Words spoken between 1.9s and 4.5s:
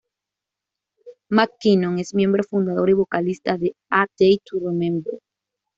es miembro, fundador y vocalista de A Day